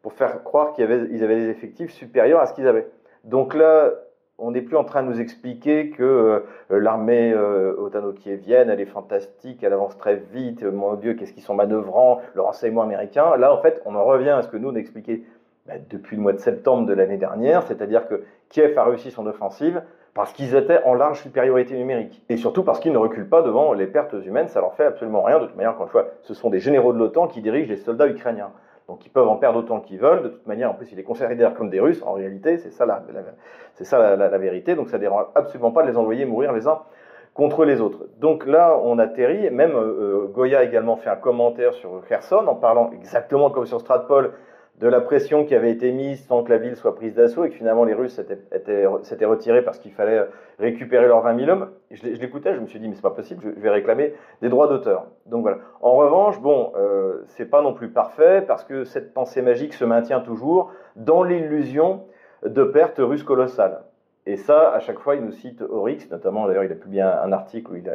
[0.02, 2.86] pour faire croire qu'ils avaient des effectifs supérieurs à ce qu'ils avaient.
[3.26, 3.90] Donc là,
[4.38, 6.40] on n'est plus en train de nous expliquer que euh,
[6.80, 11.54] l'armée euh, otano-kievienne, elle est fantastique, elle avance très vite, mon Dieu, qu'est-ce qu'ils sont
[11.54, 13.36] manœuvrants, le renseignement américain.
[13.36, 15.22] Là, en fait, on en revient à ce que nous, on expliquait
[15.66, 19.26] bah, depuis le mois de septembre de l'année dernière, c'est-à-dire que Kiev a réussi son
[19.26, 19.82] offensive
[20.14, 22.22] parce qu'ils étaient en large supériorité numérique.
[22.28, 25.22] Et surtout parce qu'ils ne reculent pas devant les pertes humaines, ça leur fait absolument
[25.22, 25.40] rien.
[25.40, 27.76] De toute manière, encore une fois, ce sont des généraux de l'OTAN qui dirigent les
[27.76, 28.52] soldats ukrainiens.
[28.88, 30.22] Donc ils peuvent en perdre autant qu'ils veulent.
[30.22, 32.02] De toute manière, en plus, ils les considèrent comme des Russes.
[32.02, 34.74] En réalité, c'est ça, la, vérité.
[34.74, 36.80] Donc ça ne dérange absolument pas de les envoyer mourir les uns
[37.34, 38.06] contre les autres.
[38.18, 39.50] Donc là, on atterrit.
[39.50, 43.80] Même euh, Goya a également fait un commentaire sur Kherson en parlant exactement comme sur
[43.80, 44.32] Stratpol
[44.80, 47.50] de la pression qui avait été mise sans que la ville soit prise d'assaut et
[47.50, 50.26] que finalement les Russes s'étaient retirés parce qu'il fallait
[50.58, 51.70] récupérer leurs 20 000 hommes.
[51.90, 54.12] Je, l'écoutais, je me suis dit, mais c'est pas possible, je, vais réclamer
[54.42, 55.06] des droits d'auteur.
[55.24, 55.58] Donc voilà.
[55.80, 59.84] En revanche, bon, euh, c'est pas non plus parfait parce que cette pensée magique se
[59.84, 62.02] maintient toujours dans l'illusion
[62.44, 63.82] de pertes russes colossales.
[64.26, 67.32] Et ça, à chaque fois, il nous cite Oryx, notamment, d'ailleurs, il a publié un,
[67.32, 67.94] article où il, a,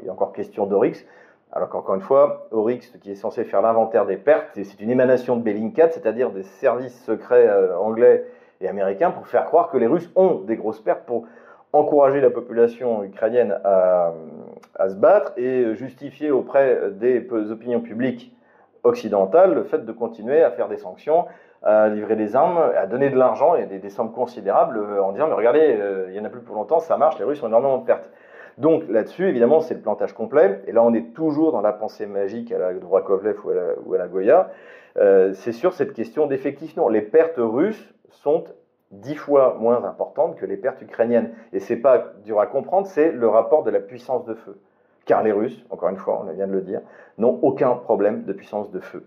[0.00, 1.04] il a encore question d'Oryx.
[1.52, 5.36] Alors qu'encore une fois, Oryx, qui est censé faire l'inventaire des pertes, c'est une émanation
[5.36, 8.24] de Bellingcat, c'est-à-dire des services secrets euh, anglais
[8.62, 11.26] et américains, pour faire croire que les Russes ont des grosses pertes pour
[11.74, 14.12] encourager la population ukrainienne à,
[14.88, 18.34] se battre et justifier auprès des opinions publiques
[18.84, 21.26] occidentales le fait de continuer à faire des sanctions,
[21.62, 25.28] à livrer des armes, à donner de l'argent et des, sommes considérables euh, en disant
[25.28, 27.48] mais regardez, euh, il n'y en a plus pour longtemps, ça marche, les Russes ont
[27.48, 28.08] énormément de pertes.
[28.58, 30.62] Donc là-dessus, évidemment, c'est le plantage complet.
[30.66, 34.08] Et là, on est toujours dans la pensée magique à la Droikovlev ou à la,
[34.08, 34.50] Goya.
[34.98, 36.76] Euh, c'est sur cette question d'effectifs.
[36.76, 38.44] Non, les pertes russes sont
[38.90, 41.30] dix fois moins importantes que les pertes ukrainiennes.
[41.52, 44.58] Et c'est pas dur à comprendre, c'est le rapport de la puissance de feu.
[45.06, 46.80] Car les Russes, encore une fois, on vient de le dire,
[47.18, 49.04] n'ont aucun problème de puissance de feu.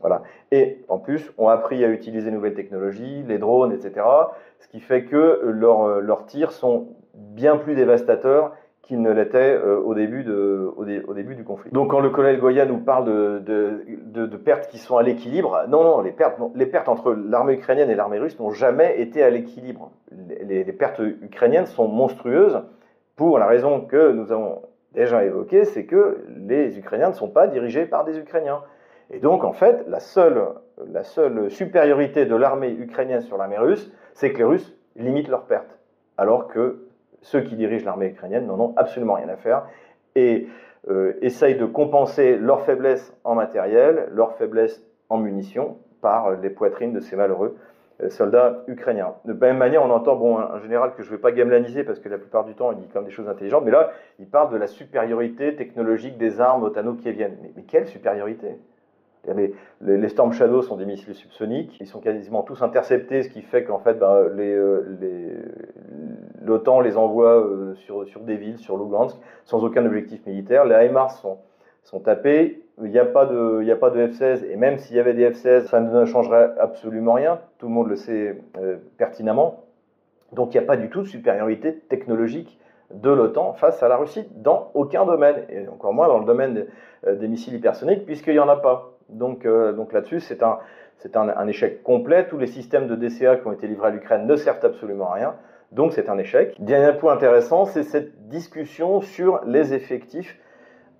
[0.00, 0.22] Voilà.
[0.52, 4.04] Et en plus, ont appris à utiliser nouvelles technologies, les drones, etc.
[4.60, 8.54] Ce qui fait que leurs, leurs tirs sont bien plus dévastateurs
[8.88, 11.70] qu'il ne l'était euh, au, début du conflit.
[11.70, 16.00] Donc quand le colonel Goya nous parle de, pertes qui sont à l'équilibre, non, non,
[16.00, 19.92] les pertes, les pertes entre l'armée ukrainienne et l'armée russe n'ont jamais été à l'équilibre.
[20.10, 22.62] Les, pertes ukrainiennes sont monstrueuses
[23.14, 24.62] pour la raison que nous avons
[24.94, 28.62] déjà évoquée, c'est que les Ukrainiens ne sont pas dirigés par des Ukrainiens.
[29.10, 30.42] Et donc en fait, la seule,
[30.90, 35.44] la seule supériorité de l'armée ukrainienne sur l'armée russe, c'est que les Russes limitent leurs
[35.44, 35.78] pertes,
[36.16, 36.87] alors que
[37.22, 39.66] ceux qui dirigent l'armée ukrainienne n'en ont absolument rien à faire
[40.14, 40.48] et
[40.88, 46.92] euh, essayent de compenser leur faiblesse en matériel, leur faiblesse en munitions par les poitrines
[46.92, 47.56] de ces malheureux
[48.02, 49.14] euh, soldats ukrainiens.
[49.24, 51.82] De la même manière, on entend bon, un, général que je ne vais pas gamelaniser
[51.84, 53.90] parce que la plupart du temps, il dit quand même des choses intelligentes, mais là,
[54.18, 57.36] il parle de la supériorité technologique des armes otano-kieviennes.
[57.42, 58.56] Mais, mais quelle supériorité?
[59.80, 63.64] Les, Storm Shadow sont des missiles subsoniques, ils sont quasiment tous interceptés, ce qui fait
[63.64, 65.42] qu'en fait ben, euh,
[66.42, 70.64] l'OTAN les, envoie euh, sur, des villes, sur Lugansk, sans aucun objectif militaire.
[70.64, 71.38] Les HIMARS sont,
[71.82, 75.00] sont tapés, il n'y a, pas de, a pas de F-16, et même s'il y
[75.00, 79.64] avait des F-16, ça ne changerait absolument rien, tout le monde le sait euh, pertinemment.
[80.32, 82.58] Donc il n'y a pas du tout de supériorité technologique
[82.92, 86.66] de l'OTAN face à la Russie dans aucun domaine, et encore moins dans le domaine
[87.06, 88.97] des missiles hypersoniques, puisqu'il n'y en a pas.
[89.08, 92.26] Donc, euh, donc là-dessus, c'est un, échec complet.
[92.28, 95.14] Tous les systèmes de DCA qui ont été livrés à l'Ukraine ne servent absolument à
[95.14, 95.34] rien.
[95.72, 96.54] Donc c'est un échec.
[96.58, 100.38] Dernier point intéressant, c'est cette discussion sur les effectifs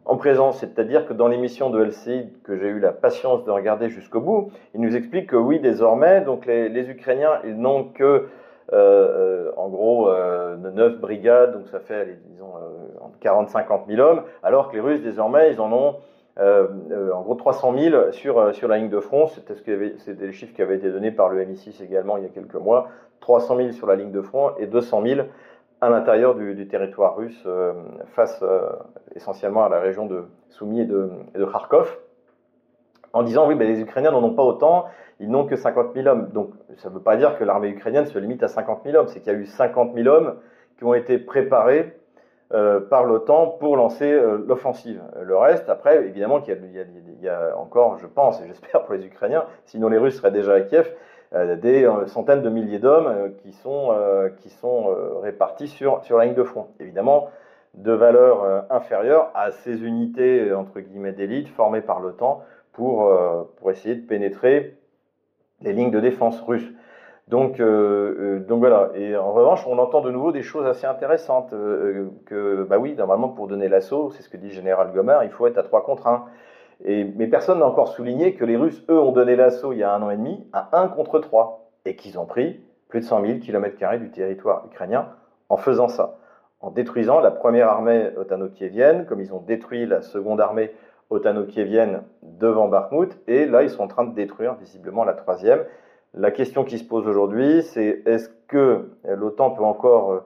[0.04, 0.58] en présence.
[0.60, 4.50] C'est-à-dire que dans l'émission de LCI que j'ai eu la patience de regarder jusqu'au bout,
[4.74, 9.68] il nous explique que oui, désormais, donc les, Ukrainiens, ils n'ont que euh, euh en
[9.68, 12.52] gros euh, 9 brigades, donc ça fait, disons,
[13.22, 15.96] 40-50 000 hommes, alors que les Russes, désormais, ils en ont
[16.38, 19.26] en gros 300 000 sur, euh, sur la ligne de front.
[19.26, 22.30] C'était ce les chiffres qui avaient été donnés par le MI6 également il y a
[22.30, 22.88] quelques mois.
[23.20, 25.20] 300 000 sur la ligne de front et 200 000
[25.80, 27.46] à l'intérieur du, territoire russe
[28.14, 28.42] face
[29.14, 31.10] essentiellement à la région de Soumy et de,
[31.52, 31.98] Kharkov
[33.12, 34.86] en disant oui, les Ukrainiens n'en ont pas autant,
[35.20, 36.28] ils n'ont que 50 000 hommes.
[36.32, 39.08] Donc ça ne veut pas dire que l'armée ukrainienne se limite à 50 000 hommes,
[39.08, 40.36] c'est qu'il y a eu 50 000 hommes
[40.76, 41.97] qui ont été préparés
[42.54, 45.02] euh, par l'OTAN pour lancer euh, l'offensive.
[45.20, 46.56] Le reste, après, évidemment qu'il
[47.20, 50.54] y, a encore, je pense et j'espère pour les Ukrainiens, sinon les Russes seraient déjà
[50.54, 50.90] à Kiev,
[51.34, 53.94] euh, des centaines de milliers d'hommes qui sont,
[55.20, 56.68] répartis sur, sur la ligne de front.
[56.80, 57.28] Évidemment,
[57.74, 63.12] de valeur inférieure à ces unités, entre guillemets, d'élite formées par l'OTAN pour,
[63.58, 64.74] pour essayer de pénétrer
[65.60, 66.72] les lignes de défense russes.
[67.28, 68.90] Donc, euh, euh, donc voilà.
[68.94, 71.52] Et en revanche, on entend de nouveau des choses assez intéressantes.
[71.52, 75.30] Euh, que, bah oui, normalement, pour donner l'assaut, c'est ce que dit Général Gomard, il
[75.30, 76.24] faut être à 3 contre 1.
[76.84, 79.82] Et, mais personne n'a encore souligné que les Russes, eux, ont donné l'assaut il y
[79.82, 81.70] a un an et demi à 1 contre 3.
[81.84, 85.08] Et qu'ils ont pris plus de 100 000 km du territoire ukrainien
[85.50, 86.18] en faisant ça,
[86.60, 90.72] en détruisant la première armée otano-kievienne, comme ils ont détruit la seconde armée
[91.10, 95.64] otano-kievienne devant Bakhmut, et là ils sont en train de détruire visiblement la troisième.
[96.18, 100.20] La question qui se pose aujourd'hui, c'est est-ce que l'OTAN peut encore euh,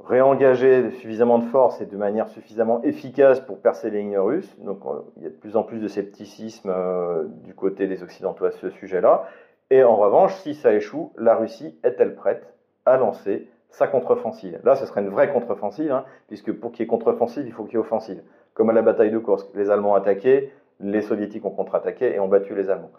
[0.00, 4.52] réengager suffisamment de force et de manière suffisamment efficace pour percer les lignes russes?
[4.58, 8.02] Donc euh, il y a de plus en plus de scepticisme euh, du côté des
[8.02, 9.28] Occidentaux à ce sujet-là.
[9.70, 12.52] Et en revanche, si ça échoue, la Russie est-elle prête
[12.84, 14.58] à lancer sa contre-offensive?
[14.64, 17.62] Là, ce serait une vraie contre-offensive, hein, puisque pour qu'il y ait contre-offensive, il faut
[17.62, 18.20] qu'il y ait offensive.
[18.54, 22.26] Comme à la bataille de Kursk, les Allemands attaqué, les Soviétiques ont contre-attaqué et ont
[22.26, 22.90] battu les Allemands.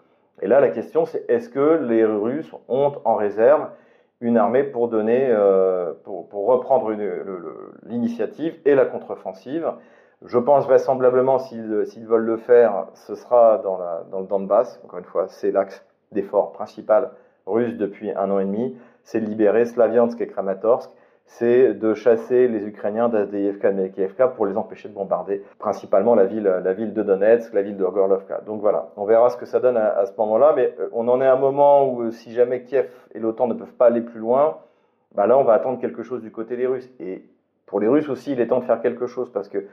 [0.44, 3.70] Et là, la question, c'est est-ce que les Russes ont en réserve
[4.20, 6.94] une armée pour donner, euh, pour, reprendre
[7.86, 9.72] l'initiative et la contre-offensive?
[10.22, 14.82] Je pense vraisemblablement, s'ils veulent le faire, ce sera dans, le Donbass.
[14.84, 17.12] Encore une fois, c'est l'axe d'effort principal
[17.46, 18.76] russe depuis un an et demi.
[19.02, 20.90] C'est libérer Slaviansk et Kramatorsk
[21.26, 26.26] c'est de chasser les Ukrainiens d'Azdeïevka et Mekievka pour les empêcher de bombarder principalement la
[26.26, 28.42] ville, la ville de Donetsk, la ville de Gorlovka.
[28.46, 31.20] Donc voilà, on verra ce que ça donne à, ce moment-là, mais euh, on en
[31.20, 34.02] est à un moment où euh, si jamais Kiev et l'OTAN ne peuvent pas aller
[34.02, 34.58] plus loin,
[35.14, 36.90] bah là on va attendre quelque chose du côté des Russes.
[37.00, 37.24] Et
[37.66, 39.66] pour les Russes aussi, il est temps de faire quelque chose parce que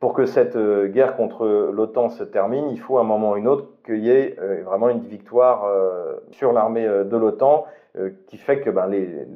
[0.00, 3.36] pour que cette euh, guerre contre l'OTAN se termine, il faut à un moment ou
[3.36, 5.66] une autre qu'il y ait vraiment une victoire
[6.30, 7.66] sur l'armée de l'OTAN
[8.28, 9.26] qui fait que ben, les,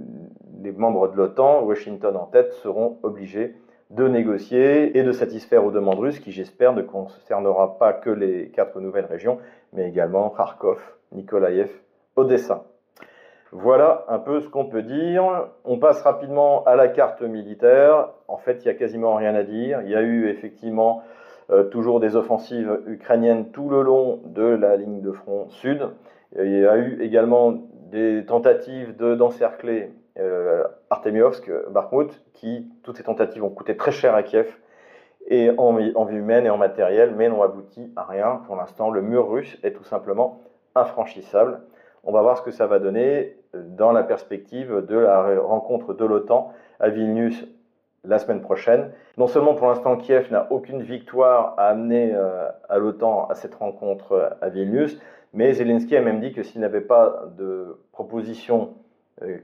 [0.65, 3.55] les membres de l'OTAN, Washington en tête, seront obligés
[3.91, 8.49] de négocier et de satisfaire aux demandes russes qui, j'espère, ne concernera pas que les
[8.49, 9.39] quatre nouvelles régions,
[9.75, 10.81] mais également Kharkov,
[11.13, 11.71] Nikolaïev,
[12.17, 12.65] Odessa.
[13.53, 15.49] Voilà un peu ce qu'on peut dire.
[15.65, 18.09] On passe rapidement à la carte militaire.
[18.27, 19.83] En fait, il n'y a quasiment rien à dire.
[19.83, 21.03] Il y a eu effectivement
[21.51, 25.87] euh, toujours des offensives ukrainiennes tout le long de la ligne de front sud.
[26.37, 27.55] Il y a eu également
[27.93, 29.93] des tentatives d'encercler
[30.91, 34.57] Artemiovsk, Bakhmut, qui, toutes ces tentatives ont coûté très cher à Kiev,
[35.27, 38.43] et en, en vie humaine et en matériel, mais n'ont abouti à rien.
[38.47, 40.41] Pour l'instant, le mur russe est tout simplement
[40.75, 41.61] infranchissable.
[42.05, 46.05] On va voir ce que ça va donner dans la perspective de la rencontre de
[46.05, 47.47] l'OTAN à Vilnius
[48.05, 48.93] la semaine prochaine.
[49.17, 53.55] Non seulement pour l'instant Kiev n'a aucune victoire à amener euh, à l'OTAN à cette
[53.55, 55.01] rencontre à Vilnius,
[55.33, 58.84] mais Zelensky a même dit que s'il n'avait pas de proposition euh,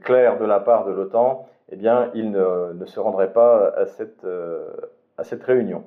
[0.03, 4.25] clair de la part de l'OTAN, eh bien, il ne, se rendrait pas à cette,
[4.25, 4.69] euh,
[5.17, 5.83] à réunion.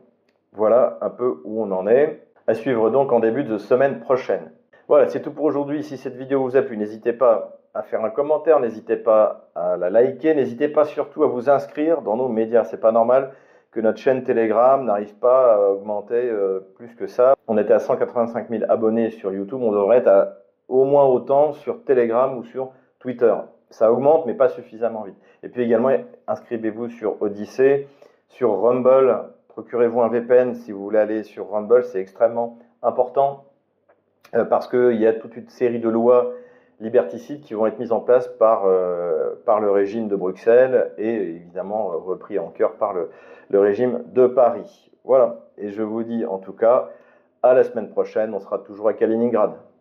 [0.53, 2.21] Voilà un peu où on en est.
[2.47, 4.53] À suivre donc en début de semaine prochaine.
[4.87, 5.83] Voilà, c'est tout pour aujourd'hui.
[5.83, 9.79] Si cette vidéo vous a plu, n'hésitez pas à faire un commentaire, n'hésitez pas à
[9.79, 12.65] la liker, n'hésitez pas surtout à vous inscrire dans nos médias.
[12.65, 13.33] C'est pas normal
[13.73, 17.35] que notre chaîne Telegram n'arrive pas à augmenter euh, plus que ça.
[17.49, 20.35] On était à 185 000 abonnés sur YouTube, on devrait être à
[20.69, 23.35] au moins autant sur Telegram ou sur Twitter
[23.75, 25.17] ça augmente, mais pas suffisamment vite.
[25.43, 25.91] Et puis également,
[26.29, 27.89] inscrivez-vous sur Odyssey,
[28.29, 29.25] sur Rumble.
[29.49, 33.45] Procurez-vous un VPN si vous voulez aller sur Rumble, c'est extrêmement important
[34.35, 36.33] euh, parce qu'il y a toute une série de lois
[36.81, 41.93] liberticides qui vont être mises en place par, euh, le régime de Bruxelles et évidemment
[41.93, 44.91] euh, repris en cœur par le régime de Paris.
[45.05, 46.91] Voilà, et je vous dis en tout cas
[47.43, 49.53] à la semaine prochaine, on sera toujours à Kaliningrad.